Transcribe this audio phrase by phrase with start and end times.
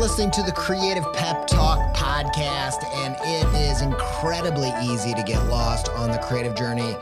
[0.00, 5.90] listening to the Creative Pep Talk podcast, and it is incredibly easy to get lost
[5.90, 6.96] on the creative journey.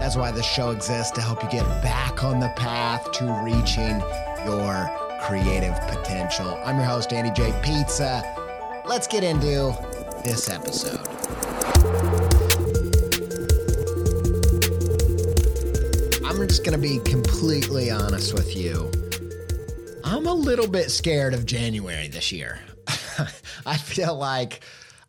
[0.00, 4.00] That's why this show exists to help you get back on the path to reaching
[4.46, 4.90] your
[5.20, 6.58] creative potential.
[6.64, 7.52] I'm your host, Andy J.
[7.62, 8.24] Pizza.
[8.86, 9.76] Let's get into
[10.24, 11.06] this episode.
[16.24, 18.90] I'm just going to be completely honest with you.
[20.20, 22.60] I'm a little bit scared of January this year.
[23.64, 24.60] I feel like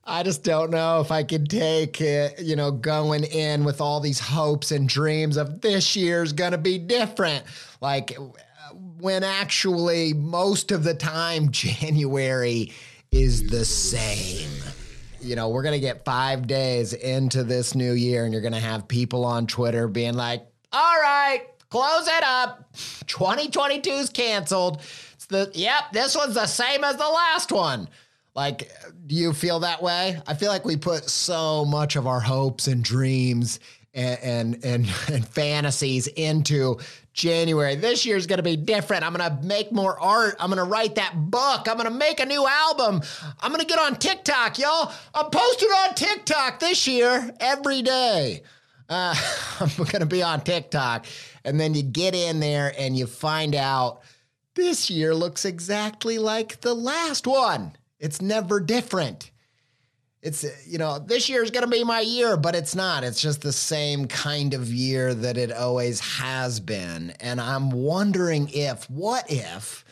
[0.06, 4.00] I just don't know if I could take it, you know, going in with all
[4.00, 7.44] these hopes and dreams of this year's going to be different.
[7.82, 8.18] Like
[9.00, 12.72] when actually most of the time January
[13.12, 14.50] is the same.
[15.20, 18.54] You know, we're going to get 5 days into this new year and you're going
[18.54, 21.42] to have people on Twitter being like, "All right,
[21.72, 22.72] close it up.
[23.08, 24.82] 2022 is canceled.
[25.14, 27.90] It's the yep, this one's the same as the last one.
[28.36, 28.72] Like,
[29.08, 30.22] do you feel that way?
[30.28, 33.60] I feel like we put so much of our hopes and dreams
[33.94, 36.78] and and and, and fantasies into
[37.14, 37.76] January.
[37.76, 39.04] This year's going to be different.
[39.04, 40.36] I'm going to make more art.
[40.40, 41.68] I'm going to write that book.
[41.68, 43.02] I'm going to make a new album.
[43.42, 44.94] I'm going to get on TikTok, y'all.
[45.14, 48.44] I'm posting on TikTok this year every day.
[48.88, 49.16] Uh,
[49.60, 51.06] I'm going to be on TikTok.
[51.44, 54.02] And then you get in there and you find out
[54.56, 57.74] this year looks exactly like the last one.
[58.00, 59.32] It's never different.
[60.22, 63.04] It's, you know, this year is going to be my year, but it's not.
[63.04, 67.12] It's just the same kind of year that it always has been.
[67.20, 69.84] And I'm wondering if, what if,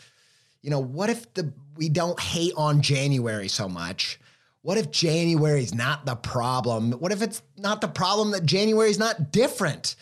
[0.62, 4.20] you know, what if the we don't hate on January so much?
[4.62, 6.92] What if January is not the problem?
[6.92, 9.96] What if it's not the problem that January is not different?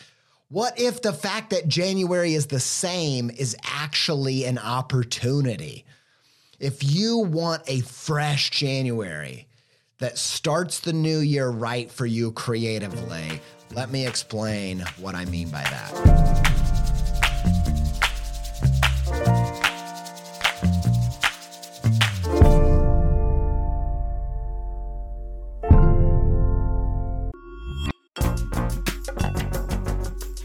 [0.51, 5.85] What if the fact that January is the same is actually an opportunity?
[6.59, 9.47] If you want a fresh January
[9.99, 13.39] that starts the new year right for you creatively,
[13.75, 16.58] let me explain what I mean by that.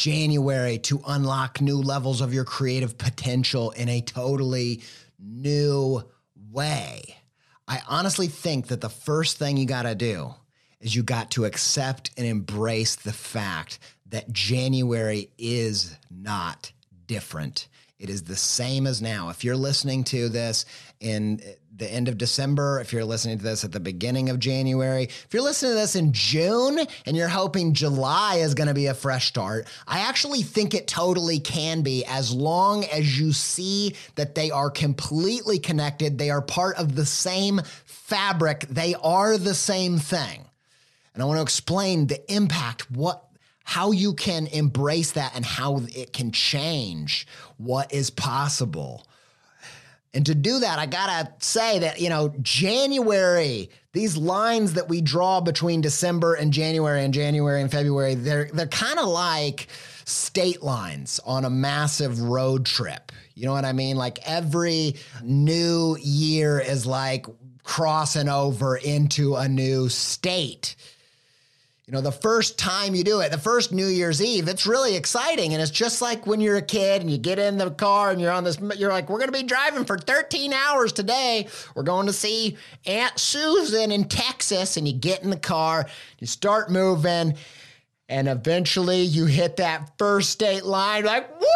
[0.00, 4.80] January to unlock new levels of your creative potential in a totally
[5.18, 6.02] new
[6.50, 7.16] way,
[7.68, 10.34] I honestly think that the first thing you got to do
[10.80, 16.72] is you got to accept and embrace the fact that January is not
[17.06, 17.68] different.
[17.98, 19.28] It is the same as now.
[19.28, 20.64] If you're listening to this
[20.98, 21.42] in
[21.80, 25.28] the end of December, if you're listening to this at the beginning of January, if
[25.32, 28.94] you're listening to this in June and you're hoping July is going to be a
[28.94, 34.36] fresh start, I actually think it totally can be as long as you see that
[34.36, 36.16] they are completely connected.
[36.16, 40.44] They are part of the same fabric, they are the same thing.
[41.14, 43.24] And I want to explain the impact, what
[43.64, 49.06] how you can embrace that and how it can change what is possible.
[50.12, 55.00] And to do that, I gotta say that, you know, January, these lines that we
[55.00, 59.68] draw between December and January and January and February, they're they're kind of like
[60.04, 63.12] state lines on a massive road trip.
[63.34, 63.96] You know what I mean?
[63.96, 67.26] Like every new year is like
[67.62, 70.74] crossing over into a new state
[71.90, 74.94] you know, the first time you do it, the first New Year's Eve, it's really
[74.94, 75.54] exciting.
[75.54, 78.20] And it's just like when you're a kid and you get in the car and
[78.20, 81.48] you're on this, you're like, we're going to be driving for 13 hours today.
[81.74, 82.56] We're going to see
[82.86, 84.76] Aunt Susan in Texas.
[84.76, 85.88] And you get in the car,
[86.20, 87.34] you start moving,
[88.08, 91.50] and eventually you hit that first state line, like, well,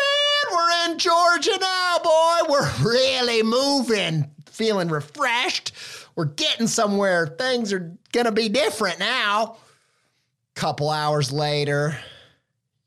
[0.00, 2.38] man, we're in Georgia now, boy.
[2.48, 5.70] We're really moving, feeling refreshed
[6.20, 7.26] we're getting somewhere.
[7.26, 9.56] Things are going to be different now.
[10.54, 11.96] Couple hours later,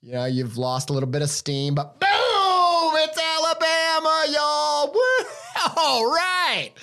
[0.03, 4.94] you know, you've lost a little bit of steam, but boom, it's Alabama, y'all.
[4.94, 5.25] Woo!
[5.77, 6.74] All right.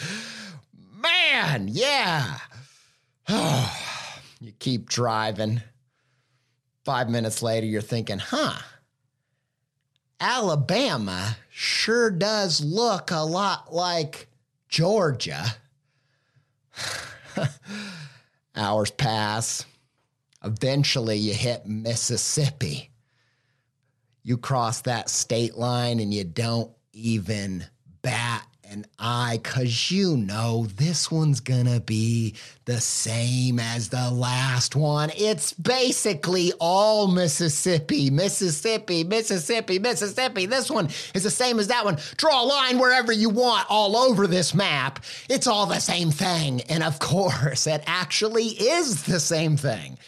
[0.96, 2.38] Man, yeah.
[4.40, 5.62] you keep driving.
[6.84, 8.58] Five minutes later, you're thinking, huh,
[10.18, 14.26] Alabama sure does look a lot like
[14.68, 15.54] Georgia.
[18.56, 19.64] Hours pass.
[20.44, 22.90] Eventually, you hit Mississippi.
[24.22, 27.64] You cross that state line and you don't even
[28.02, 32.36] bat an eye because you know this one's gonna be
[32.66, 35.10] the same as the last one.
[35.16, 40.46] It's basically all Mississippi, Mississippi, Mississippi, Mississippi.
[40.46, 41.98] This one is the same as that one.
[42.16, 45.04] Draw a line wherever you want all over this map.
[45.28, 46.60] It's all the same thing.
[46.62, 49.98] And of course, it actually is the same thing.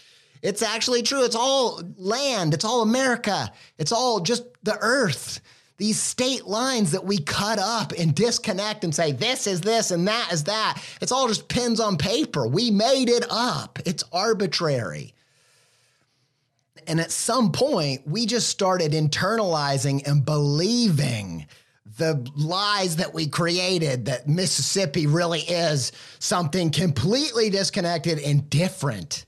[0.41, 1.25] It's actually true.
[1.25, 5.41] It's all land, it's all America, it's all just the earth
[5.83, 10.07] these state lines that we cut up and disconnect and say this is this and
[10.07, 10.81] that is that.
[11.01, 12.47] It's all just pins on paper.
[12.47, 13.81] We made it up.
[13.85, 15.13] It's arbitrary.
[16.87, 21.49] And at some point, we just started internalizing and believing
[21.99, 25.91] the lies that we created that Mississippi really is
[26.21, 29.25] something completely disconnected and different.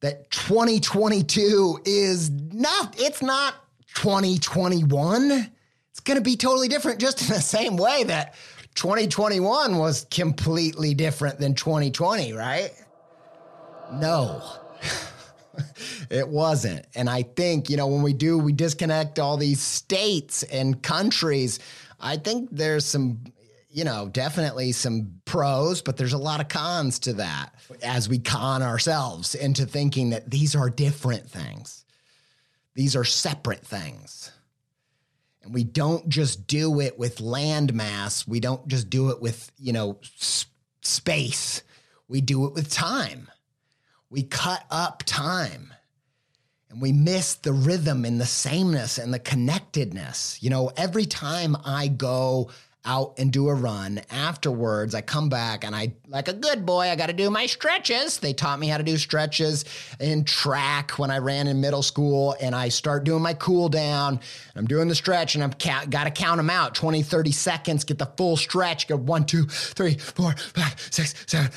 [0.00, 3.54] That 2022 is not, it's not
[3.98, 5.50] 2021,
[5.90, 8.36] it's going to be totally different, just in the same way that
[8.76, 12.70] 2021 was completely different than 2020, right?
[13.94, 14.40] No.
[16.10, 16.86] it wasn't.
[16.94, 21.58] And I think, you know, when we do, we disconnect all these states and countries.
[21.98, 23.24] I think there's some,
[23.68, 27.50] you know, definitely some pros, but there's a lot of cons to that
[27.82, 31.84] as we con ourselves into thinking that these are different things.
[32.78, 34.30] These are separate things.
[35.42, 38.24] And we don't just do it with land mass.
[38.24, 40.46] We don't just do it with, you know, s-
[40.82, 41.64] space.
[42.06, 43.32] We do it with time.
[44.10, 45.74] We cut up time
[46.70, 50.40] and we miss the rhythm and the sameness and the connectedness.
[50.40, 52.50] You know, every time I go
[52.88, 54.00] out and do a run.
[54.10, 57.44] Afterwards, I come back and I, like a good boy, I got to do my
[57.44, 58.18] stretches.
[58.18, 59.66] They taught me how to do stretches
[60.00, 62.34] in track when I ran in middle school.
[62.40, 64.20] And I start doing my cool down.
[64.56, 67.84] I'm doing the stretch and I've ca- got to count them out 20, 30 seconds,
[67.84, 68.88] get the full stretch.
[68.88, 71.50] Go one, two, three, four, five, six, seven.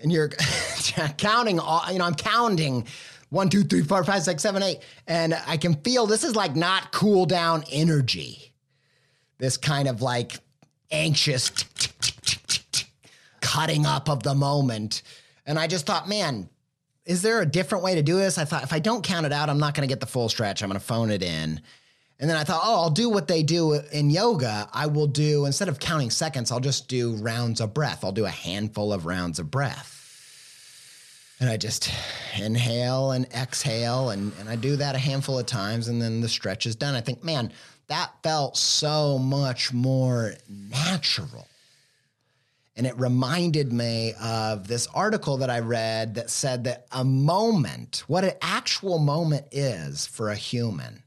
[0.00, 0.28] And you're
[1.16, 2.86] counting, all, you know, I'm counting
[3.30, 4.80] one, two, three, four, five, six, seven, eight.
[5.06, 8.52] And I can feel this is like not cool down energy.
[9.38, 10.38] This kind of like
[10.90, 11.50] anxious
[13.40, 15.02] cutting up of the moment.
[15.46, 16.48] And I just thought, man,
[17.04, 18.38] is there a different way to do this?
[18.38, 20.28] I thought if I don't count it out, I'm not going to get the full
[20.28, 20.62] stretch.
[20.62, 21.60] I'm going to phone it in.
[22.20, 24.68] And then I thought, oh, I'll do what they do in yoga.
[24.72, 28.04] I will do, instead of counting seconds, I'll just do rounds of breath.
[28.04, 30.00] I'll do a handful of rounds of breath.
[31.40, 31.92] And I just
[32.38, 34.10] inhale and exhale.
[34.10, 35.88] And, and I do that a handful of times.
[35.88, 36.94] And then the stretch is done.
[36.94, 37.52] I think, man,
[37.88, 41.46] that felt so much more natural.
[42.76, 48.02] And it reminded me of this article that I read that said that a moment,
[48.08, 51.04] what an actual moment is for a human,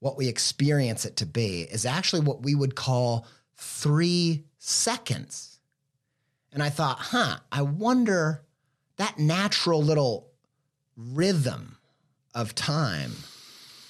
[0.00, 5.60] what we experience it to be, is actually what we would call three seconds.
[6.52, 8.42] And I thought, huh, I wonder
[8.96, 10.28] that natural little
[10.96, 11.78] rhythm
[12.34, 13.12] of time,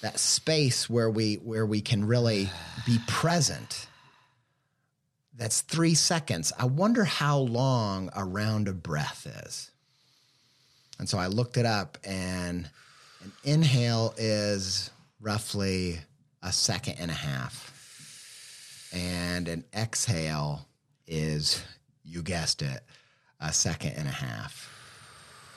[0.03, 2.49] that space where we where we can really
[2.85, 3.87] be present.
[5.33, 6.51] That's three seconds.
[6.59, 9.71] I wonder how long a round of breath is.
[10.99, 12.69] And so I looked it up, and
[13.23, 14.91] an inhale is
[15.21, 15.99] roughly
[16.43, 17.71] a second and a half.
[18.93, 20.67] And an exhale
[21.07, 21.63] is,
[22.03, 22.83] you guessed it,
[23.39, 24.69] a second and a half.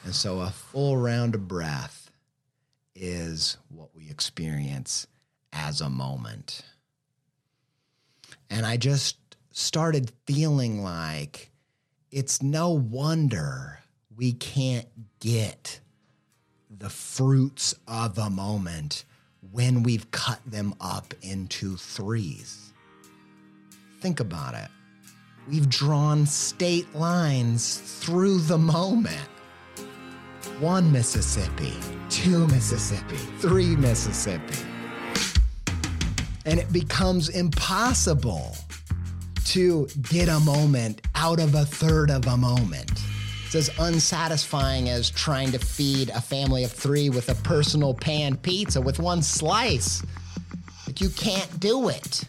[0.04, 2.05] And so a full round of breath
[2.96, 5.06] is what we experience
[5.52, 6.62] as a moment.
[8.50, 9.16] And I just
[9.52, 11.50] started feeling like
[12.10, 13.80] it's no wonder
[14.16, 14.88] we can't
[15.20, 15.80] get
[16.70, 19.04] the fruits of a moment
[19.50, 22.72] when we've cut them up into threes.
[24.00, 24.68] Think about it.
[25.48, 29.28] We've drawn state lines through the moment.
[30.60, 31.74] One Mississippi,
[32.08, 34.58] two Mississippi, three Mississippi.
[36.44, 38.56] And it becomes impossible
[39.46, 42.90] to get a moment out of a third of a moment.
[43.44, 48.36] It's as unsatisfying as trying to feed a family of three with a personal pan
[48.36, 50.02] pizza with one slice.
[50.86, 52.24] Like you can't do it.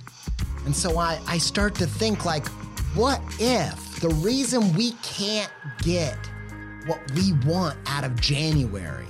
[0.65, 2.47] And so I, I start to think like,
[2.93, 6.17] what if the reason we can't get
[6.87, 9.05] what we want out of January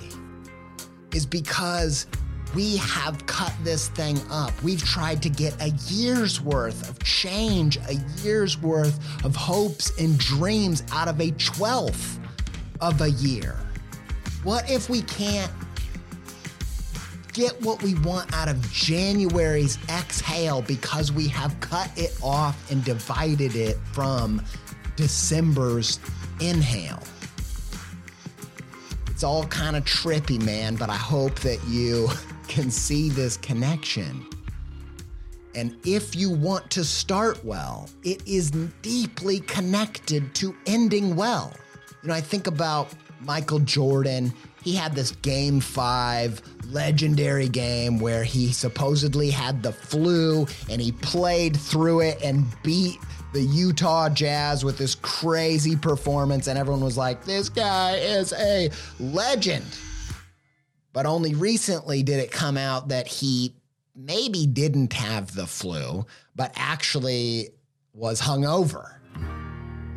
[1.14, 2.06] is because
[2.54, 4.52] we have cut this thing up.
[4.62, 10.18] We've tried to get a year's worth of change, a year's worth of hopes and
[10.18, 12.18] dreams out of a 12th
[12.80, 13.56] of a year.
[14.44, 15.52] What if we can't
[17.32, 22.82] get what we want out of January's exhale because we have cut it off and
[22.84, 24.42] divided it from
[24.96, 26.00] December's
[26.40, 27.02] inhale?
[29.18, 32.08] It's all kind of trippy, man, but I hope that you
[32.46, 34.24] can see this connection.
[35.56, 41.52] And if you want to start well, it is deeply connected to ending well.
[42.04, 44.32] You know, I think about Michael Jordan.
[44.62, 50.92] He had this game five legendary game where he supposedly had the flu and he
[50.92, 52.98] played through it and beat
[53.32, 56.46] the Utah Jazz with this crazy performance.
[56.46, 59.66] And everyone was like, this guy is a legend.
[60.92, 63.54] But only recently did it come out that he
[63.94, 67.50] maybe didn't have the flu, but actually
[67.92, 68.94] was hungover.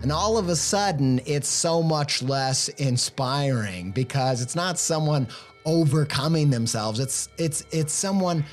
[0.01, 5.27] And all of a sudden, it's so much less inspiring because it's not someone
[5.65, 6.99] overcoming themselves.
[6.99, 8.43] It's it's it's someone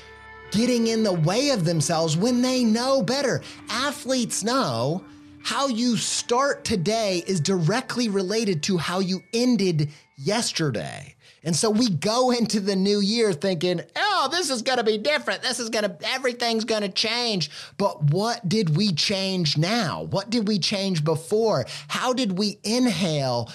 [0.51, 3.41] getting in the way of themselves when they know better.
[3.69, 5.03] Athletes know
[5.43, 11.15] how you start today is directly related to how you ended yesterday.
[11.43, 14.97] And so we go into the new year thinking, oh, this is going to be
[14.97, 15.41] different.
[15.41, 17.49] This is going to, everything's going to change.
[17.77, 20.03] But what did we change now?
[20.03, 21.65] What did we change before?
[21.87, 23.49] How did we inhale?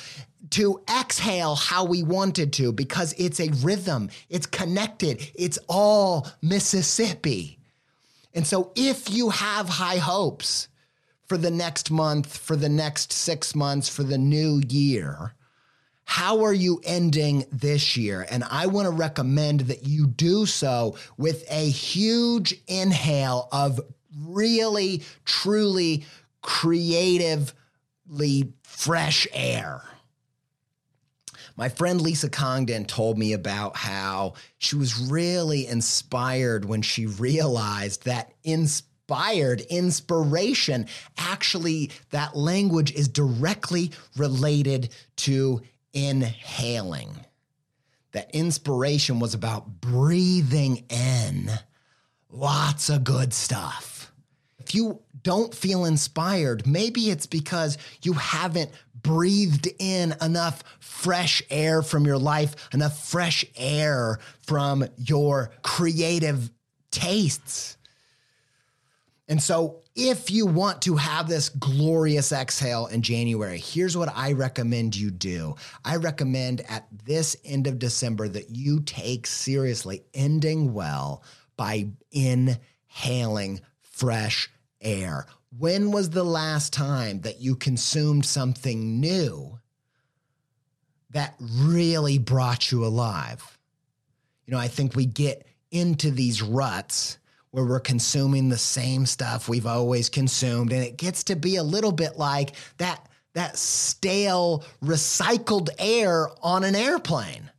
[0.55, 7.59] To exhale how we wanted to because it's a rhythm, it's connected, it's all Mississippi.
[8.35, 10.69] And so, if you have high hopes
[11.27, 15.35] for the next month, for the next six months, for the new year,
[16.05, 18.25] how are you ending this year?
[18.31, 23.81] And I want to recommend that you do so with a huge inhale of
[24.17, 26.05] really, truly
[26.43, 27.55] creatively
[28.63, 29.83] fresh air.
[31.57, 38.05] My friend Lisa Congdon told me about how she was really inspired when she realized
[38.05, 47.25] that inspired inspiration actually that language is directly related to inhaling.
[48.13, 51.51] That inspiration was about breathing in
[52.31, 54.04] lots of good stuff.
[54.65, 58.71] If you don't feel inspired, maybe it's because you haven't
[59.03, 66.51] breathed in enough fresh air from your life, enough fresh air from your creative
[66.91, 67.77] tastes.
[69.29, 74.33] And so if you want to have this glorious exhale in January, here's what I
[74.33, 75.57] recommend you do.
[75.85, 81.23] I recommend at this end of December that you take seriously ending well
[81.57, 84.51] by inhaling fresh
[84.85, 85.27] air.
[85.57, 89.59] When was the last time that you consumed something new
[91.11, 93.59] that really brought you alive?
[94.47, 97.19] You know, I think we get into these ruts
[97.51, 100.73] where we're consuming the same stuff we've always consumed.
[100.73, 106.65] And it gets to be a little bit like that, that stale, recycled air on
[106.65, 107.51] an airplane.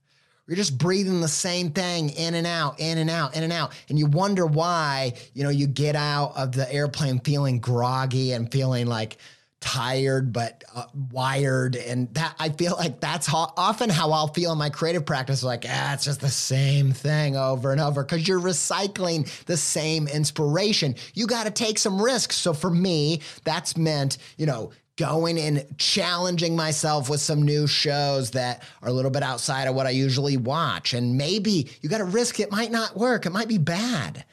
[0.47, 3.73] You're just breathing the same thing in and out, in and out, in and out.
[3.89, 8.51] And you wonder why, you know, you get out of the airplane feeling groggy and
[8.51, 9.17] feeling like
[9.59, 11.75] tired but uh, wired.
[11.75, 15.41] And that i feel like that's how, often how i'll feel in my creative practice
[15.43, 18.03] like ah it's just the same thing over and over.
[18.03, 20.93] Because you're recycling the same inspiration.
[21.15, 22.35] You got to take some risks.
[22.35, 28.31] So for me that's meant you know going and challenging myself with some new shows
[28.31, 31.97] that are a little bit outside of what i usually watch and maybe you got
[31.97, 34.23] to risk it might not work it might be bad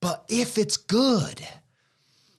[0.00, 1.40] but if it's good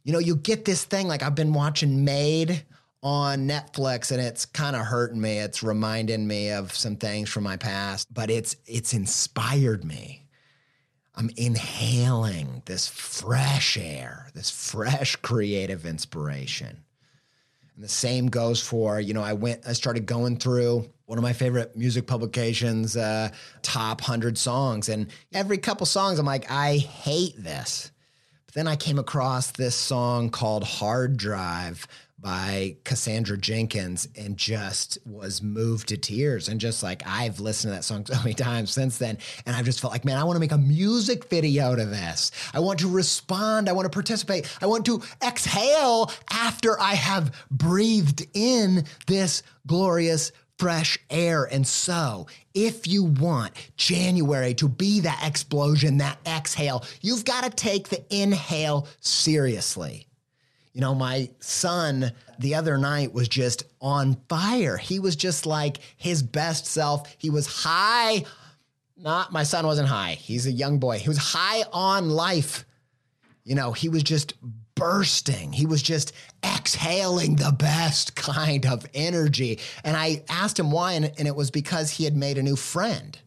[0.03, 2.65] you know, you get this thing like I've been watching Maid
[3.03, 5.39] on Netflix and it's kind of hurting me.
[5.39, 10.25] It's reminding me of some things from my past, but it's it's inspired me.
[11.15, 16.83] I'm inhaling this fresh air, this fresh creative inspiration.
[17.75, 21.23] And the same goes for, you know, I went, I started going through one of
[21.23, 23.29] my favorite music publications, uh,
[23.61, 24.89] top 100 songs.
[24.89, 27.91] And every couple songs, I'm like, I hate this
[28.45, 31.87] But then I came across this song called Hard Drive
[32.21, 36.47] by Cassandra Jenkins and just was moved to tears.
[36.47, 39.17] And just like I've listened to that song so many times since then.
[39.45, 42.31] And I've just felt like, man, I want to make a music video to this.
[42.53, 43.67] I want to respond.
[43.67, 44.55] I want to participate.
[44.61, 51.45] I want to exhale after I have breathed in this glorious fresh air.
[51.45, 57.49] And so, if you want January to be that explosion, that exhale, you've got to
[57.49, 60.05] take the inhale seriously.
[60.73, 64.77] You know, my son the other night was just on fire.
[64.77, 67.13] He was just like his best self.
[67.17, 68.23] He was high.
[68.97, 70.13] Not my son wasn't high.
[70.13, 70.99] He's a young boy.
[70.99, 72.65] He was high on life.
[73.43, 74.33] You know, he was just
[74.75, 75.51] bursting.
[75.51, 76.13] He was just
[76.43, 79.59] exhaling the best kind of energy.
[79.83, 82.55] And I asked him why, and, and, it was because he had made a new
[82.55, 83.17] friend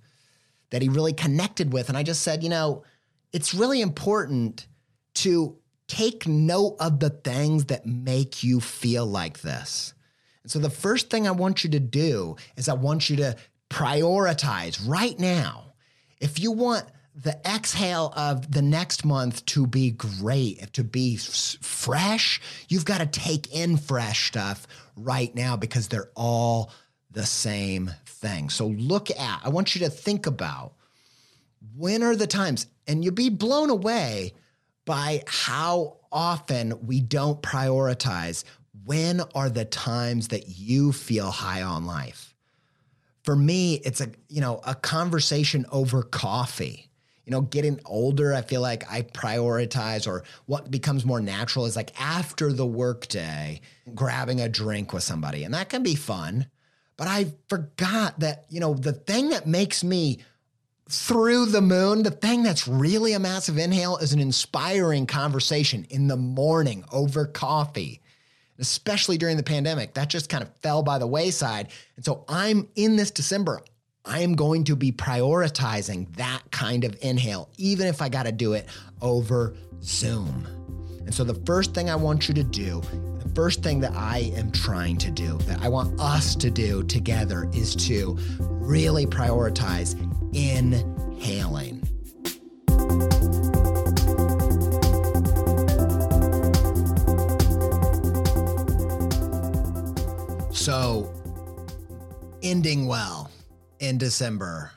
[0.70, 1.88] that he really connected with.
[1.88, 2.84] And I just said, you know,
[3.32, 4.66] it's really important
[5.14, 5.56] to
[5.88, 9.94] take note of the things that make you feel like this.
[10.42, 13.36] And so the first thing I want you to do is I want you to
[13.70, 15.74] prioritize right now.
[16.20, 22.40] If you want the exhale of the next month to be great, to be fresh,
[22.68, 24.66] you've got to take in fresh stuff
[24.96, 26.72] right now because they're all
[27.10, 28.50] the same thing.
[28.50, 30.72] So look at, I want you to think about
[31.76, 34.34] when are the times, and you'll be blown away
[34.84, 38.44] by how often we don't prioritize
[38.84, 42.34] when are the times that you feel high on life.
[43.22, 46.90] For me, it's a, you know, a conversation over coffee
[47.24, 51.76] you know, getting older, I feel like I prioritize or what becomes more natural is
[51.76, 53.60] like after the workday,
[53.94, 55.44] grabbing a drink with somebody.
[55.44, 56.46] And that can be fun.
[56.96, 60.20] But I forgot that, you know, the thing that makes me
[60.88, 66.08] through the moon, the thing that's really a massive inhale is an inspiring conversation in
[66.08, 68.00] the morning over coffee
[68.58, 69.94] especially during the pandemic.
[69.94, 71.68] That just kind of fell by the wayside.
[71.96, 73.60] And so I'm in this December,
[74.04, 78.32] I am going to be prioritizing that kind of inhale, even if I got to
[78.32, 78.66] do it
[79.00, 80.46] over Zoom.
[81.00, 82.80] And so, the first thing I want you to do,
[83.18, 86.82] the first thing that I am trying to do, that I want us to do
[86.82, 90.00] together, is to really prioritize
[90.34, 91.82] inhaling.
[100.52, 101.12] So,
[102.42, 103.30] ending well
[103.78, 104.72] in December,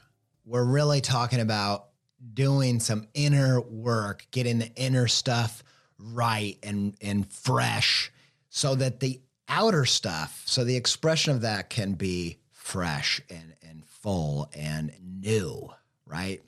[0.45, 1.87] we're really talking about
[2.33, 5.63] doing some inner work, getting the inner stuff
[5.97, 8.11] right and and fresh
[8.49, 13.53] so that the outer stuff, so the expression of that can be fresh and
[14.07, 15.69] full and new,
[16.05, 16.41] right?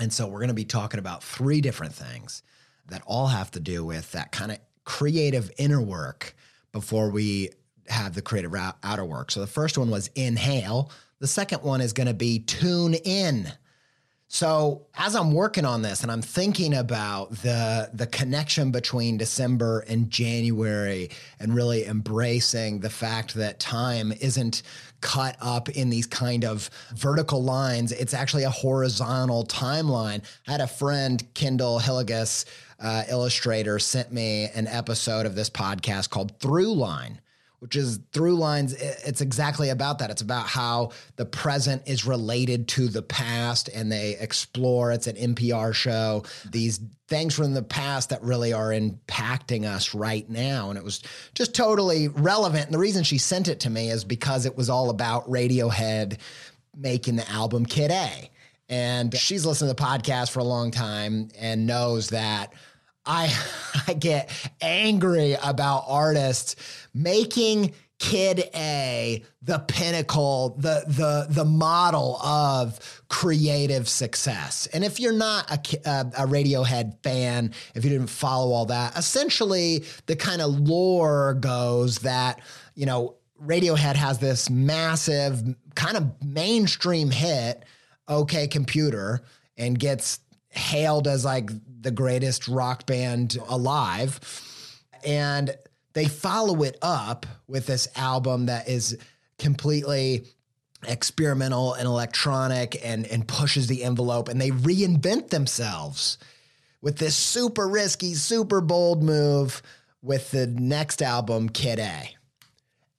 [0.00, 2.42] And so we're going to be talking about three different things
[2.88, 6.34] that all have to do with that kind of creative inner work
[6.72, 7.50] before we
[7.86, 9.30] have the creative outer work.
[9.30, 10.90] So the first one was inhale.
[11.20, 13.46] The second one is going to be tune in.
[14.32, 19.80] So as I'm working on this and I'm thinking about the the connection between December
[19.88, 24.62] and January and really embracing the fact that time isn't
[25.00, 30.22] cut up in these kind of vertical lines, it's actually a horizontal timeline.
[30.46, 32.44] I had a friend, Kendyll Hillegas,
[32.78, 37.18] uh, illustrator, sent me an episode of this podcast called Throughline
[37.60, 38.72] which is through lines.
[38.72, 40.10] It's exactly about that.
[40.10, 44.92] It's about how the present is related to the past and they explore.
[44.92, 46.24] It's an NPR show.
[46.50, 50.70] These things from the past that really are impacting us right now.
[50.70, 51.02] And it was
[51.34, 52.64] just totally relevant.
[52.66, 56.18] And the reason she sent it to me is because it was all about Radiohead
[56.74, 58.30] making the album Kid A.
[58.70, 62.54] And she's listened to the podcast for a long time and knows that
[63.04, 63.34] I
[63.88, 66.56] I get angry about artists
[66.94, 74.66] making Kid A the pinnacle, the the the model of creative success.
[74.72, 78.64] And if you're not a, a, uh, a, Radiohead fan, if you didn't follow all
[78.66, 82.40] that, essentially the kind of lore goes that
[82.74, 87.66] you know Radiohead has this massive kind of mainstream hit,
[88.08, 89.20] OK Computer,
[89.58, 91.50] and gets hailed as like
[91.82, 94.20] the greatest rock band alive.
[95.04, 95.54] And
[95.92, 98.96] they follow it up with this album that is
[99.38, 100.24] completely
[100.86, 106.16] experimental and electronic and, and pushes the envelope and they reinvent themselves
[106.80, 109.62] with this super risky, super bold move
[110.02, 112.16] with the next album, Kid A.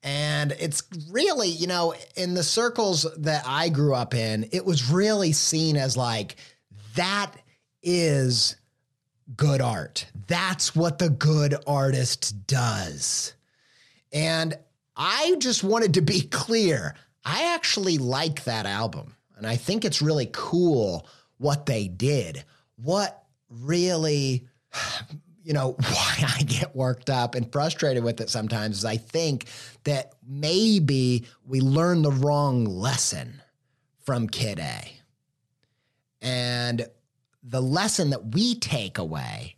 [0.03, 4.91] And it's really, you know, in the circles that I grew up in, it was
[4.91, 6.35] really seen as like
[6.95, 7.31] that
[7.83, 8.55] is
[9.35, 10.07] good art.
[10.27, 13.33] That's what the good artist does.
[14.11, 14.57] And
[14.95, 16.95] I just wanted to be clear.
[17.23, 19.15] I actually like that album.
[19.37, 22.43] And I think it's really cool what they did.
[22.75, 24.47] What really,
[25.43, 29.45] you know, why I get worked up and frustrated with it sometimes is I think
[29.83, 33.41] that maybe we learned the wrong lesson
[34.03, 34.91] from Kid A.
[36.21, 36.87] And
[37.43, 39.55] the lesson that we take away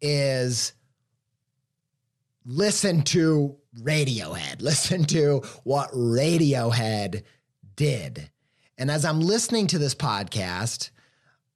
[0.00, 0.72] is
[2.44, 7.24] listen to Radiohead, listen to what Radiohead
[7.76, 8.30] did.
[8.76, 10.90] And as I'm listening to this podcast,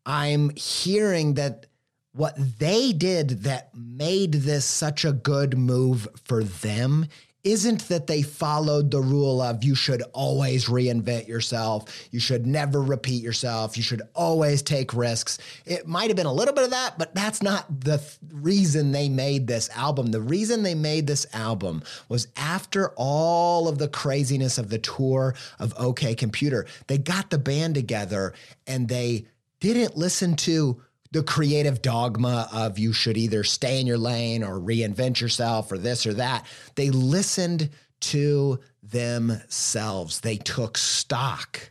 [0.05, 1.67] I'm hearing that
[2.13, 7.07] what they did that made this such a good move for them
[7.45, 12.81] isn't that they followed the rule of you should always reinvent yourself, you should never
[12.81, 15.39] repeat yourself, you should always take risks.
[15.67, 18.93] It might have been a little bit of that, but that's not the th- reason
[18.93, 20.07] they made this album.
[20.13, 25.35] The reason they made this album was after all of the craziness of the tour
[25.59, 28.35] of OK Computer, they got the band together
[28.67, 29.27] and they
[29.59, 30.81] didn't listen to
[31.13, 35.79] the creative dogma of you should either stay in your lane or reinvent yourself or
[35.79, 36.47] this or that.
[36.75, 37.71] They listened
[38.01, 41.71] to themselves, they took stock.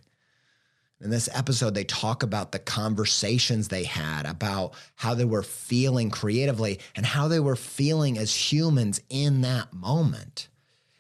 [1.02, 6.12] In this episode, they talk about the conversations they had about how they were feeling
[6.12, 10.48] creatively and how they were feeling as humans in that moment.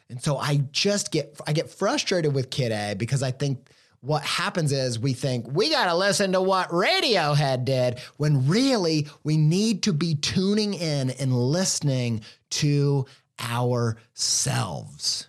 [0.09, 3.69] And so I just get I get frustrated with Kid A because I think
[4.01, 9.07] what happens is we think we got to listen to what Radiohead did when really
[9.23, 13.05] we need to be tuning in and listening to
[13.39, 15.27] ourselves.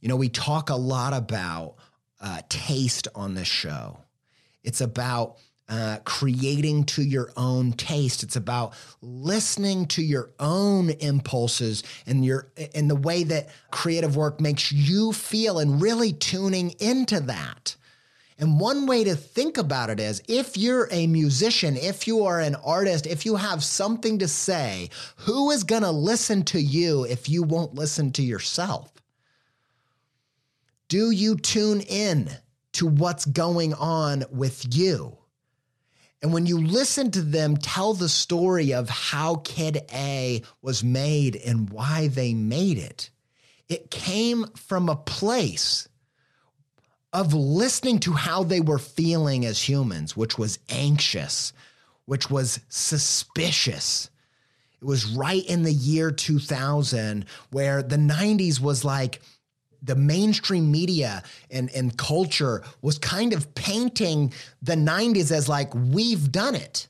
[0.00, 1.76] You know, we talk a lot about
[2.20, 4.00] uh, taste on this show.
[4.62, 8.24] It's about uh, creating to your own taste.
[8.24, 14.40] It's about listening to your own impulses and your and the way that creative work
[14.40, 17.76] makes you feel, and really tuning into that.
[18.40, 22.40] And one way to think about it is if you're a musician, if you are
[22.40, 27.04] an artist, if you have something to say, who is going to listen to you
[27.04, 28.90] if you won't listen to yourself?
[30.88, 32.30] Do you tune in
[32.72, 35.18] to what's going on with you?
[36.22, 41.36] And when you listen to them tell the story of how Kid A was made
[41.36, 43.10] and why they made it,
[43.68, 45.89] it came from a place
[47.12, 51.52] of listening to how they were feeling as humans, which was anxious,
[52.06, 54.10] which was suspicious.
[54.80, 59.20] It was right in the year 2000 where the 90s was like
[59.82, 66.30] the mainstream media and, and culture was kind of painting the 90s as like, we've
[66.30, 66.86] done it.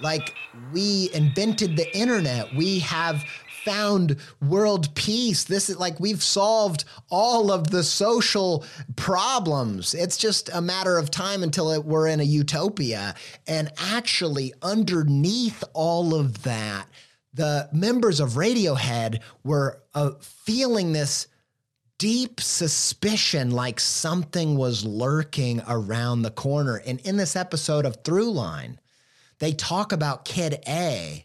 [0.00, 0.34] Like,
[0.72, 2.54] we invented the internet.
[2.54, 3.22] We have
[3.64, 5.44] found world peace.
[5.44, 8.64] This is like we've solved all of the social
[8.96, 9.94] problems.
[9.94, 13.14] It's just a matter of time until it, we're in a utopia.
[13.46, 16.86] And actually, underneath all of that,
[17.34, 21.28] the members of Radiohead were uh, feeling this
[21.98, 26.82] deep suspicion like something was lurking around the corner.
[26.84, 28.78] And in this episode of Throughline,
[29.38, 31.24] they talk about Kid A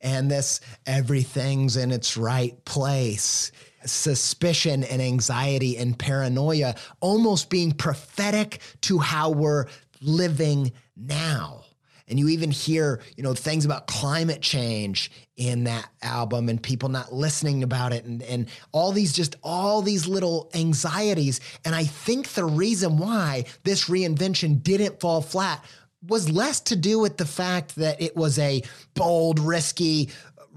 [0.00, 3.52] and this everything's in its right place.
[3.84, 9.66] suspicion and anxiety and paranoia almost being prophetic to how we're
[10.00, 11.64] living now.
[12.08, 16.88] And you even hear, you know, things about climate change in that album and people
[16.88, 21.40] not listening about it and, and all these just all these little anxieties.
[21.64, 25.62] And I think the reason why this reinvention didn't fall flat
[26.06, 28.62] was less to do with the fact that it was a
[28.94, 30.10] bold, risky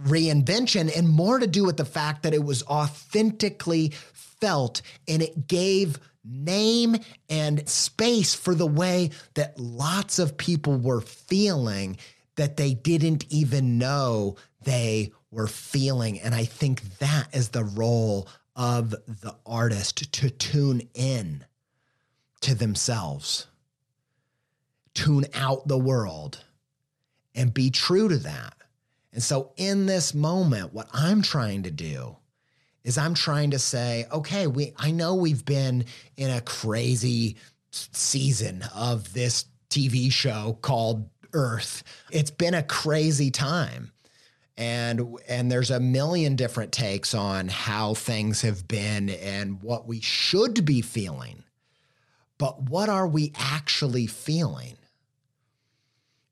[0.03, 5.47] reinvention and more to do with the fact that it was authentically felt and it
[5.47, 6.95] gave name
[7.29, 11.97] and space for the way that lots of people were feeling
[12.35, 16.19] that they didn't even know they were feeling.
[16.19, 21.45] And I think that is the role of the artist to tune in
[22.41, 23.47] to themselves,
[24.93, 26.43] tune out the world,
[27.35, 28.55] and be true to that.
[29.13, 32.17] And so, in this moment, what I'm trying to do
[32.83, 35.85] is I'm trying to say, okay, we I know we've been
[36.17, 37.37] in a crazy
[37.71, 41.83] season of this TV show called Earth.
[42.11, 43.91] It's been a crazy time.
[44.57, 50.01] And and there's a million different takes on how things have been and what we
[50.01, 51.43] should be feeling.
[52.37, 54.75] But what are we actually feeling?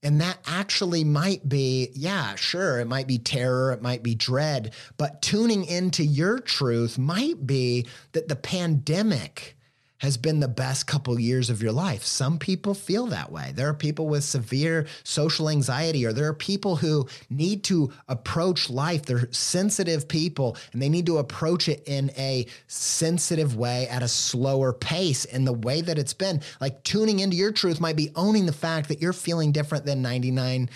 [0.01, 4.73] And that actually might be, yeah, sure, it might be terror, it might be dread,
[4.97, 9.57] but tuning into your truth might be that the pandemic
[9.99, 12.03] has been the best couple years of your life.
[12.03, 13.51] Some people feel that way.
[13.55, 18.69] There are people with severe social anxiety, or there are people who need to approach
[18.69, 19.05] life.
[19.05, 24.07] They're sensitive people and they need to approach it in a sensitive way at a
[24.07, 25.25] slower pace.
[25.25, 28.53] And the way that it's been, like tuning into your truth, might be owning the
[28.53, 30.69] fact that you're feeling different than 99%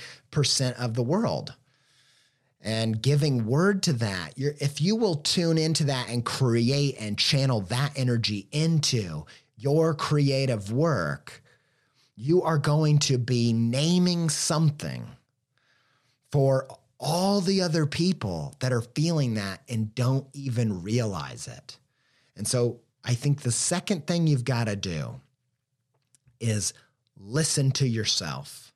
[0.73, 1.53] of the world
[2.63, 4.37] and giving word to that.
[4.37, 9.25] You're, if you will tune into that and create and channel that energy into
[9.57, 11.43] your creative work,
[12.15, 15.05] you are going to be naming something
[16.31, 16.67] for
[16.99, 21.77] all the other people that are feeling that and don't even realize it.
[22.37, 25.19] And so I think the second thing you've got to do
[26.39, 26.73] is
[27.19, 28.71] listen to yourself.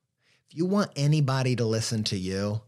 [0.49, 2.61] If you want anybody to listen to you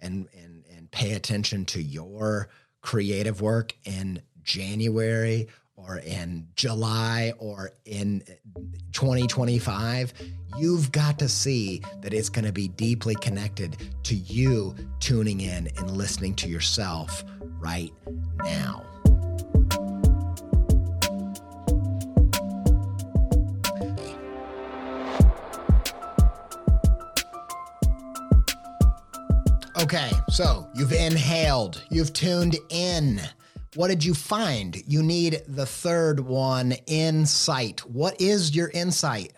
[0.00, 2.48] and, and and pay attention to your
[2.80, 8.22] creative work in January or in July or in
[8.92, 10.12] 2025,
[10.58, 15.68] you've got to see that it's going to be deeply connected to you tuning in
[15.78, 17.24] and listening to yourself
[17.60, 17.92] right
[18.38, 18.89] now.
[29.82, 33.18] Okay, so you've inhaled, you've tuned in.
[33.76, 34.76] What did you find?
[34.86, 37.80] You need the third one insight.
[37.86, 39.32] What is your insight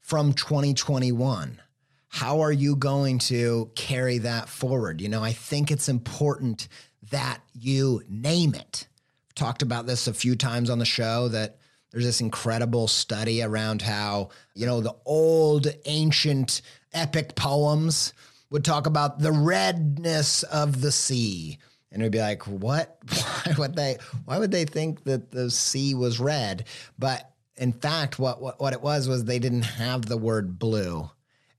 [0.00, 1.60] from 2021?
[2.08, 5.02] How are you going to carry that forward?
[5.02, 6.68] You know, I think it's important
[7.10, 8.88] that you name it.
[9.28, 11.58] I've talked about this a few times on the show that
[11.90, 16.62] there's this incredible study around how, you know, the old ancient
[16.94, 18.14] epic poems
[18.52, 21.58] would talk about the redness of the sea.
[21.90, 22.98] And it'd be like, what?
[23.44, 26.64] Why would they why would they think that the sea was red?
[26.98, 31.10] But in fact, what, what, what it was was they didn't have the word blue.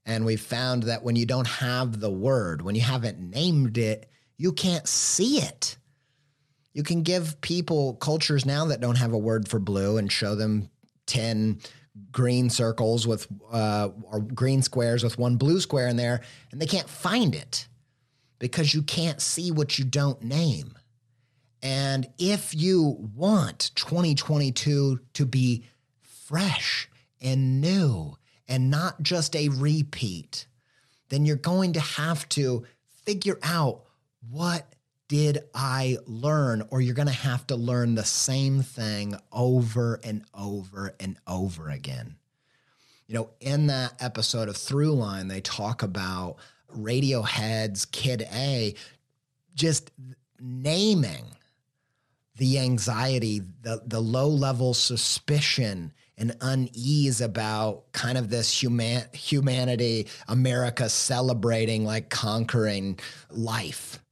[0.06, 4.10] And we found that when you don't have the word, when you haven't named it,
[4.36, 5.76] you can't see it.
[6.72, 10.34] You can give people cultures now that don't have a word for blue and show
[10.34, 10.68] them
[11.06, 11.60] 10
[12.10, 16.66] green circles with uh, or green squares with one blue square in there, and they
[16.66, 17.68] can't find it
[18.38, 20.76] because you can't see what you don't name.
[21.62, 25.64] And if you want 2022 to be
[26.02, 26.90] fresh
[27.22, 30.46] and new and not just a repeat,
[31.08, 32.64] then you're going to have to
[33.06, 33.84] figure out
[34.30, 34.73] what
[35.08, 36.66] did I learn?
[36.70, 41.68] Or you're going to have to learn the same thing over and over and over
[41.68, 42.16] again.
[43.06, 46.36] You know, in that episode of Throughline, they talk about
[46.74, 48.74] Radiohead's Kid A
[49.54, 49.90] just
[50.40, 51.24] naming
[52.36, 60.08] the anxiety, the, the low level suspicion and unease about kind of this human, humanity,
[60.28, 62.98] America celebrating like conquering
[63.30, 64.03] life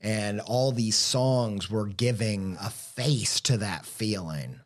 [0.00, 4.60] and all these songs were giving a face to that feeling.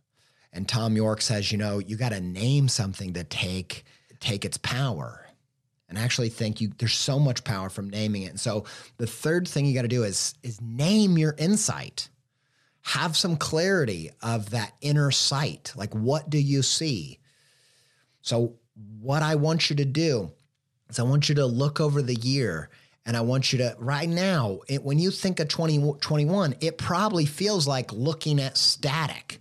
[0.52, 3.84] And Thom Yorke says, you know, you got to name something to take
[4.20, 5.26] take its power.
[5.88, 8.30] And actually think you there's so much power from naming it.
[8.30, 8.64] And so
[8.98, 12.08] the third thing you got to do is is name your insight.
[12.82, 15.72] have some clarity of that inner sight.
[15.76, 17.20] Like, what do you see?
[18.22, 18.54] So,
[19.00, 20.32] what I want you to do
[20.88, 22.70] is I want you to look over the year
[23.04, 27.26] and I want you to, right now, it, when you think of 2021, it probably
[27.26, 29.40] feels like looking at static.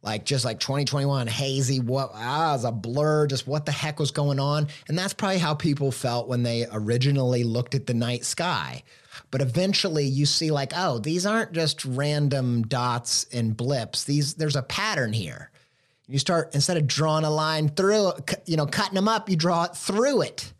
[0.00, 4.12] Like just like 2021, hazy, what ah, was a blur, just what the heck was
[4.12, 4.68] going on.
[4.86, 8.84] And that's probably how people felt when they originally looked at the night sky.
[9.30, 14.04] But eventually you see like, oh, these aren't just random dots and blips.
[14.04, 15.50] These there's a pattern here.
[16.06, 18.12] You start instead of drawing a line through,
[18.46, 20.52] you know, cutting them up, you draw it through it.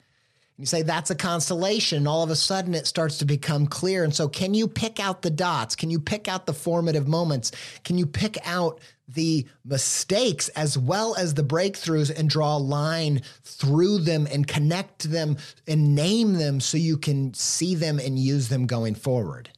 [0.59, 2.09] You say that's a constellation.
[2.09, 4.03] All of a sudden, it starts to become clear.
[4.03, 5.77] And so, can you pick out the dots?
[5.77, 7.53] Can you pick out the formative moments?
[7.85, 13.23] Can you pick out the mistakes as well as the breakthroughs and draw a line
[13.45, 15.37] through them and connect them
[15.69, 19.49] and name them so you can see them and use them going forward?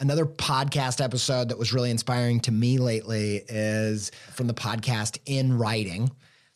[0.00, 5.56] Another podcast episode that was really inspiring to me lately is from the podcast In
[5.56, 6.10] Writing.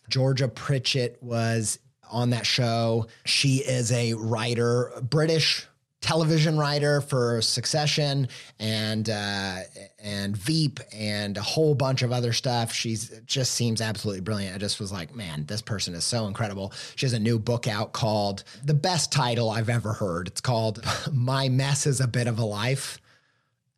[0.09, 1.79] Georgia Pritchett was
[2.11, 3.07] on that show.
[3.25, 5.67] She is a writer, British
[6.01, 9.61] television writer for Succession and uh,
[9.99, 12.73] and Veep and a whole bunch of other stuff.
[12.73, 14.55] She's just seems absolutely brilliant.
[14.55, 16.73] I just was like, man, this person is so incredible.
[16.97, 20.29] She has a new book out called the best title I've ever heard.
[20.29, 23.01] It's called My Mess is a Bit of a Life.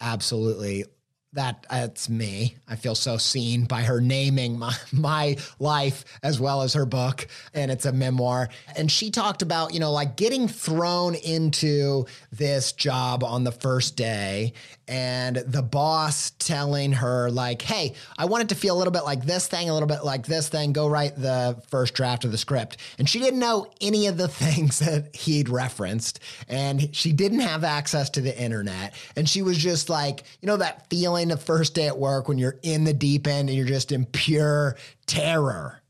[0.01, 0.85] Absolutely
[1.33, 2.57] that that's me.
[2.69, 7.29] I feel so seen by her naming my my life as well as her book
[7.55, 8.49] and it's a memoir.
[8.77, 13.97] And she talked about, you know, like getting thrown into this job on the first
[13.97, 14.55] day
[14.89, 19.05] and the boss telling her like, "Hey, I want it to feel a little bit
[19.05, 20.73] like this thing, a little bit like this thing.
[20.73, 24.29] Go write the first draft of the script." And she didn't know any of the
[24.41, 29.59] things that he'd referenced and she didn't have access to the internet and she was
[29.59, 32.85] just like, you know that feeling feeling the first day at work when you're in
[32.85, 35.83] the deep end and you're just in pure terror.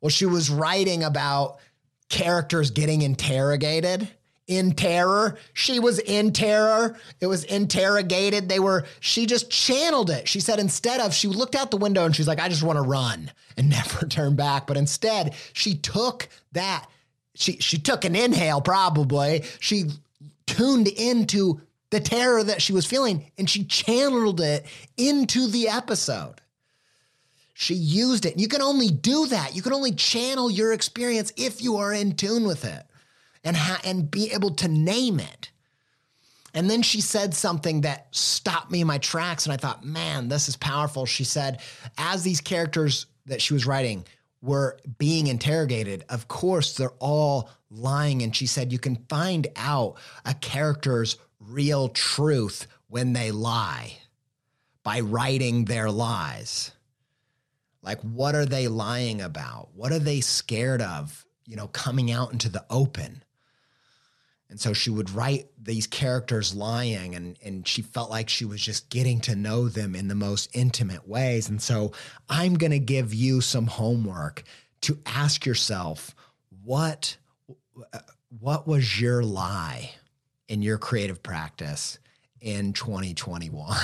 [0.00, 1.58] Well, she was writing about
[2.08, 4.08] characters getting interrogated
[4.46, 5.38] in terror.
[5.54, 6.96] She was in terror.
[7.20, 8.48] It was interrogated.
[8.48, 10.28] They were, she just channeled it.
[10.28, 12.76] She said instead of, she looked out the window and she's like, I just want
[12.76, 14.66] to run and never turn back.
[14.66, 16.86] But instead, she took that,
[17.34, 19.44] she, she took an inhale probably.
[19.58, 19.84] She
[20.46, 24.64] tuned into the terror that she was feeling and she channeled it
[24.96, 26.40] into the episode.
[27.54, 28.38] She used it.
[28.38, 29.54] You can only do that.
[29.54, 32.84] You can only channel your experience if you are in tune with it
[33.44, 35.50] and ha- and be able to name it.
[36.54, 40.28] And then she said something that stopped me in my tracks and I thought, "Man,
[40.28, 41.60] this is powerful." She said,
[41.98, 44.06] as these characters that she was writing
[44.42, 49.96] were being interrogated, of course, they're all lying and she said you can find out
[50.24, 51.18] a character's
[51.50, 53.96] real truth when they lie
[54.82, 56.72] by writing their lies.
[57.82, 59.68] Like, what are they lying about?
[59.74, 63.22] What are they scared of, you know, coming out into the open?
[64.50, 68.60] And so she would write these characters lying, and, and she felt like she was
[68.60, 71.48] just getting to know them in the most intimate ways.
[71.48, 71.92] And so
[72.28, 74.42] I'm going to give you some homework
[74.82, 76.14] to ask yourself
[76.64, 77.16] what,
[77.92, 78.00] uh,
[78.40, 79.92] what was your lie?
[80.50, 82.00] In your creative practice
[82.40, 83.76] in 2021.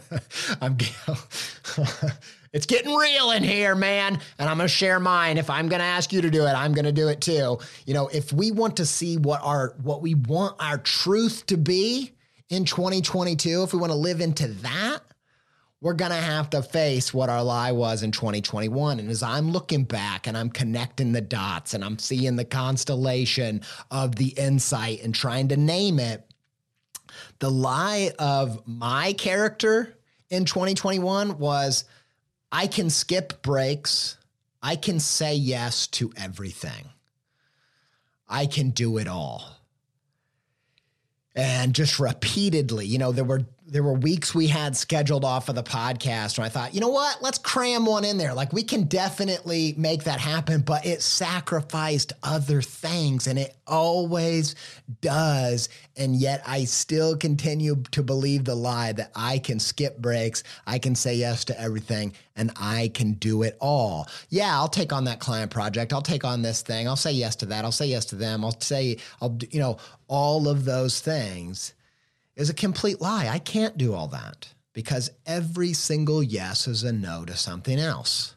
[0.60, 0.76] I'm
[2.52, 5.38] it's getting real in here, man, and I'm going to share mine.
[5.38, 7.58] If I'm going to ask you to do it, I'm going to do it too.
[7.86, 11.56] You know, if we want to see what our what we want our truth to
[11.56, 12.12] be
[12.48, 15.00] in 2022, if we want to live into that,
[15.84, 18.98] we're going to have to face what our lie was in 2021.
[18.98, 23.60] And as I'm looking back and I'm connecting the dots and I'm seeing the constellation
[23.90, 26.24] of the insight and trying to name it,
[27.38, 29.94] the lie of my character
[30.30, 31.84] in 2021 was
[32.50, 34.16] I can skip breaks.
[34.62, 36.88] I can say yes to everything.
[38.26, 39.44] I can do it all.
[41.34, 45.56] And just repeatedly, you know, there were there were weeks we had scheduled off of
[45.56, 47.20] the podcast and I thought, you know what?
[47.20, 48.32] Let's cram one in there.
[48.32, 54.54] Like we can definitely make that happen, but it sacrificed other things and it always
[55.00, 55.68] does.
[55.96, 60.78] And yet I still continue to believe the lie that I can skip breaks, I
[60.78, 64.06] can say yes to everything, and I can do it all.
[64.28, 65.92] Yeah, I'll take on that client project.
[65.92, 66.86] I'll take on this thing.
[66.86, 67.64] I'll say yes to that.
[67.64, 68.44] I'll say yes to them.
[68.44, 71.73] I'll say, I'll, you know, all of those things
[72.36, 73.28] is a complete lie.
[73.28, 78.34] I can't do all that because every single yes is a no to something else.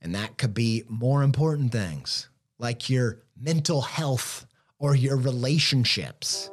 [0.00, 2.28] And that could be more important things
[2.58, 4.46] like your mental health
[4.78, 6.50] or your relationships,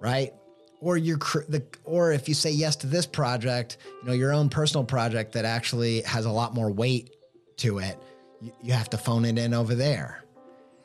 [0.00, 0.32] right?
[0.80, 1.18] or your
[1.48, 5.32] the or if you say yes to this project, you know, your own personal project
[5.32, 7.14] that actually has a lot more weight
[7.56, 7.98] to it,
[8.40, 10.24] you, you have to phone it in over there.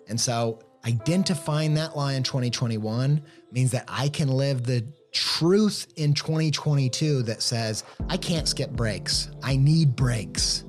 [0.07, 3.21] And so identifying that lie in 2021
[3.51, 9.29] means that I can live the truth in 2022 that says, I can't skip breaks.
[9.41, 10.65] I need breaks.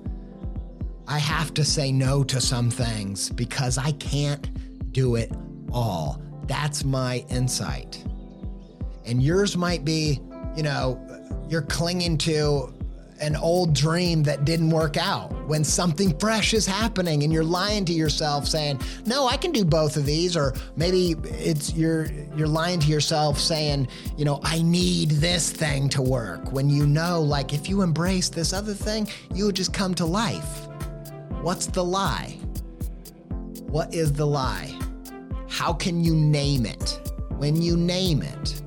[1.09, 5.33] I have to say no to some things because I can't do it
[5.73, 6.23] all.
[6.47, 8.03] That's my insight.
[9.05, 10.21] And yours might be,
[10.57, 11.01] you know,
[11.49, 12.73] you're clinging to
[13.21, 15.33] an old dream that didn't work out.
[15.47, 19.65] When something fresh is happening and you're lying to yourself saying no i can do
[19.65, 22.07] both of these or maybe it's you're
[22.37, 23.87] you're lying to yourself saying
[24.17, 26.53] you know i need this thing to work.
[26.53, 30.05] When you know like if you embrace this other thing you would just come to
[30.05, 30.67] life.
[31.43, 32.39] What's the lie?
[33.67, 34.79] What is the lie?
[35.49, 37.01] How can you name it?
[37.37, 38.63] When you name it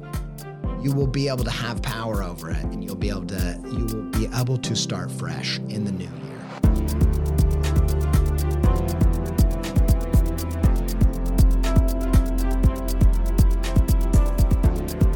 [0.82, 3.86] you will be able to have power over it and you'll be able to you
[3.86, 6.28] will be able to start fresh in the new year.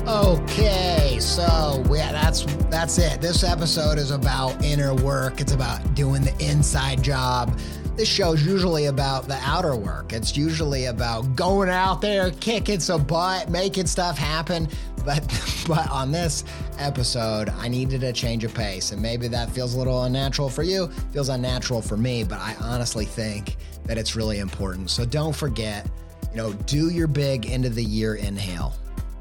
[0.08, 3.22] Okay, so yeah, that's that's it.
[3.22, 5.40] This episode is about inner work.
[5.40, 7.58] It's about doing the inside job.
[7.96, 10.12] This show's usually about the outer work.
[10.12, 14.68] It's usually about going out there, kicking some butt, making stuff happen.
[15.06, 15.24] But
[15.68, 16.44] but on this
[16.78, 20.64] episode, I needed a change of pace, and maybe that feels a little unnatural for
[20.64, 24.90] you, feels unnatural for me, but I honestly think that it's really important.
[24.90, 25.90] So don't forget,
[26.32, 28.74] you know, do your big end of the year inhale.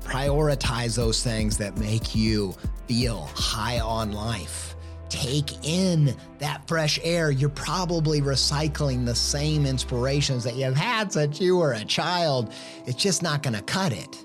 [0.03, 2.55] Prioritize those things that make you
[2.87, 4.75] feel high on life.
[5.09, 7.31] Take in that fresh air.
[7.31, 12.53] You're probably recycling the same inspirations that you've had since you were a child.
[12.87, 14.25] It's just not going to cut it.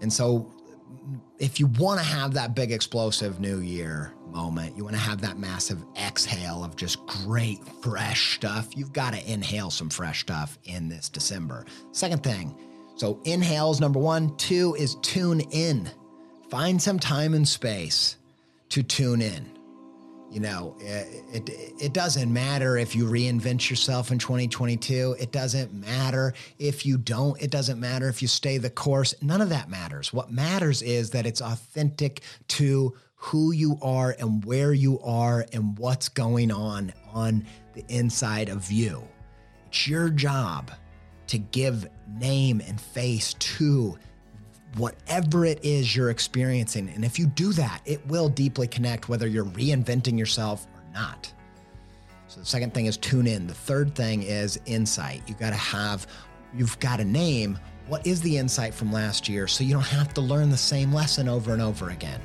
[0.00, 0.50] And so
[1.38, 5.20] if you want to have that big explosive new year moment, you want to have
[5.20, 10.58] that massive exhale of just great fresh stuff, you've got to inhale some fresh stuff
[10.64, 11.64] in this December.
[11.92, 12.56] Second thing,
[12.96, 14.36] so inhales number one.
[14.36, 15.88] Two is tune in.
[16.50, 18.16] Find some time and space
[18.70, 19.57] to tune in.
[20.30, 25.16] You know, it, it, it doesn't matter if you reinvent yourself in 2022.
[25.18, 27.40] It doesn't matter if you don't.
[27.40, 29.14] It doesn't matter if you stay the course.
[29.22, 30.12] None of that matters.
[30.12, 35.78] What matters is that it's authentic to who you are and where you are and
[35.78, 39.02] what's going on on the inside of you.
[39.68, 40.70] It's your job
[41.28, 43.98] to give name and face to
[44.76, 46.88] whatever it is you're experiencing.
[46.90, 51.32] And if you do that, it will deeply connect whether you're reinventing yourself or not.
[52.28, 53.46] So the second thing is tune in.
[53.46, 55.22] The third thing is insight.
[55.26, 56.06] You got to have,
[56.54, 60.12] you've got to name what is the insight from last year so you don't have
[60.14, 62.20] to learn the same lesson over and over again.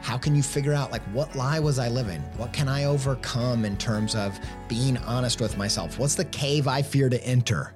[0.00, 2.20] How can you figure out like what lie was I living?
[2.36, 5.98] What can I overcome in terms of being honest with myself?
[5.98, 7.74] What's the cave I fear to enter?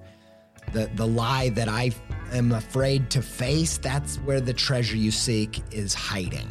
[0.72, 1.90] The the lie that I
[2.32, 6.48] am afraid to face, that's where the treasure you seek is hiding.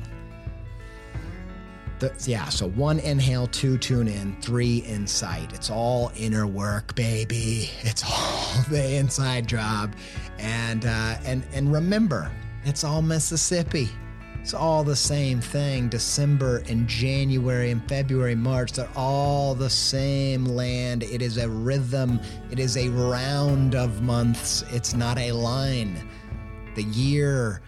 [1.99, 5.51] The, yeah, so one inhale, two tune in, three insight.
[5.51, 7.69] It's all inner work, baby.
[7.81, 9.95] It's all the inside job,
[10.37, 12.31] and uh, and and remember,
[12.63, 13.89] it's all Mississippi.
[14.41, 15.89] It's all the same thing.
[15.89, 21.03] December and January and February, March, they're all the same land.
[21.03, 22.19] It is a rhythm,
[22.49, 24.63] it is a round of months.
[24.71, 26.09] It's not a line.
[26.75, 27.61] The year,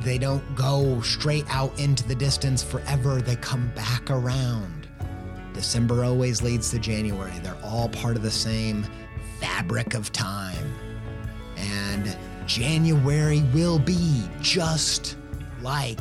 [0.00, 4.88] they don't go straight out into the distance forever, they come back around.
[5.54, 7.32] December always leads to January.
[7.42, 8.86] They're all part of the same
[9.40, 10.74] fabric of time.
[11.56, 15.16] And January will be just
[15.62, 16.00] like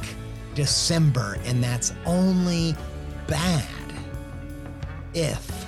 [0.55, 2.75] December, and that's only
[3.27, 3.65] bad
[5.13, 5.65] if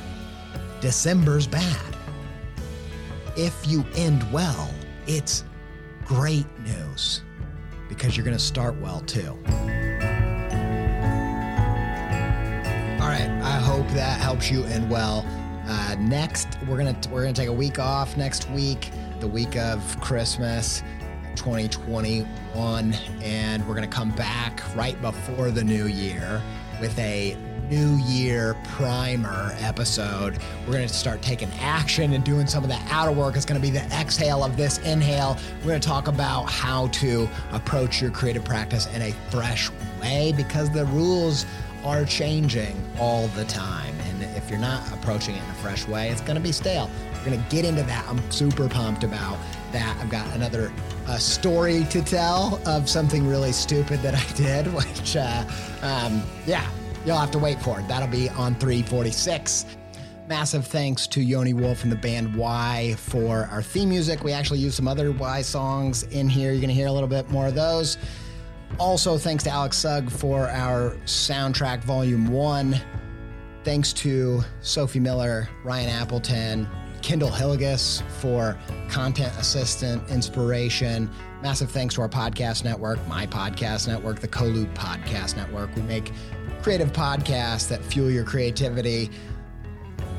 [0.81, 1.95] December's bad.
[3.35, 4.69] If you end well,
[5.07, 5.43] it's
[6.05, 7.21] great news
[7.89, 9.37] because you're going to start well too.
[12.99, 15.25] All right, I hope that helps you end well.
[15.65, 18.89] Uh, next, we're gonna we're gonna take a week off next week,
[19.21, 20.83] the week of Christmas.
[21.35, 26.41] 2021, and we're going to come back right before the new year
[26.79, 27.37] with a
[27.69, 30.37] New Year primer episode.
[30.65, 33.35] We're going to start taking action and doing some of the outer work.
[33.35, 35.37] It's going to be the exhale of this inhale.
[35.61, 39.71] We're going to talk about how to approach your creative practice in a fresh
[40.01, 41.45] way because the rules
[41.83, 43.95] are changing all the time.
[44.09, 46.89] And if you're not approaching it in a fresh way, it's going to be stale.
[47.13, 48.05] We're going to get into that.
[48.07, 49.37] I'm super pumped about
[49.71, 49.97] that.
[50.01, 50.71] I've got another
[51.07, 55.43] uh, story to tell of something really stupid that I did, which, uh,
[55.81, 56.67] um, yeah,
[57.05, 57.87] you'll have to wait for it.
[57.87, 59.65] That'll be on 346.
[60.27, 64.23] Massive thanks to Yoni Wolf and the band Y for our theme music.
[64.23, 66.51] We actually use some other Y songs in here.
[66.51, 67.97] You're going to hear a little bit more of those.
[68.79, 72.79] Also, thanks to Alex Sugg for our soundtrack, Volume 1.
[73.63, 76.67] Thanks to Sophie Miller, Ryan Appleton,
[77.03, 78.57] Kendyll Hillegas for
[78.89, 81.09] content assistant inspiration.
[81.41, 85.75] Massive thanks to our podcast network, my podcast network, the Coloop Podcast Network.
[85.75, 86.11] We make
[86.61, 89.11] creative podcasts that fuel your creativity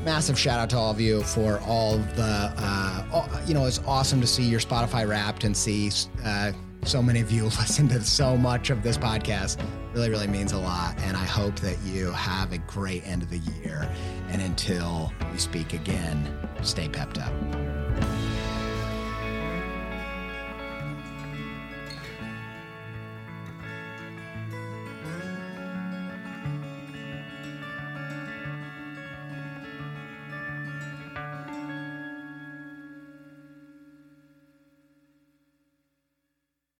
[0.03, 3.79] massive shout out to all of you for all the uh, all, you know it's
[3.87, 5.91] awesome to see your spotify wrapped and see
[6.23, 6.51] uh,
[6.85, 9.61] so many of you listen to so much of this podcast.
[9.93, 13.29] Really really means a lot and i hope that you have a great end of
[13.29, 13.89] the year.
[14.29, 17.33] And until we speak again stay pepped up